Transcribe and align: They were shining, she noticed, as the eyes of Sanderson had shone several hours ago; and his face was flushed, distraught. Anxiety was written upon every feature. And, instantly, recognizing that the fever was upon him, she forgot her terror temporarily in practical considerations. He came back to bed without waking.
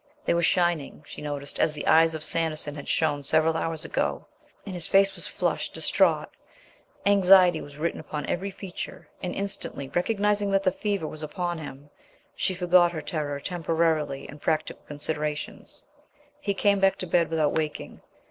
They 0.25 0.33
were 0.33 0.41
shining, 0.41 1.03
she 1.05 1.21
noticed, 1.21 1.59
as 1.59 1.73
the 1.73 1.85
eyes 1.85 2.15
of 2.15 2.23
Sanderson 2.23 2.73
had 2.73 2.87
shone 2.87 3.21
several 3.21 3.55
hours 3.55 3.85
ago; 3.85 4.25
and 4.65 4.73
his 4.73 4.87
face 4.87 5.13
was 5.13 5.27
flushed, 5.27 5.75
distraught. 5.75 6.29
Anxiety 7.05 7.61
was 7.61 7.77
written 7.77 7.99
upon 7.99 8.25
every 8.25 8.49
feature. 8.49 9.07
And, 9.21 9.35
instantly, 9.35 9.89
recognizing 9.93 10.49
that 10.53 10.63
the 10.63 10.71
fever 10.71 11.05
was 11.07 11.21
upon 11.21 11.59
him, 11.59 11.91
she 12.35 12.55
forgot 12.55 12.91
her 12.93 13.01
terror 13.03 13.39
temporarily 13.39 14.27
in 14.27 14.39
practical 14.39 14.81
considerations. 14.87 15.83
He 16.39 16.55
came 16.55 16.79
back 16.79 16.95
to 16.97 17.05
bed 17.05 17.29
without 17.29 17.53
waking. 17.53 18.01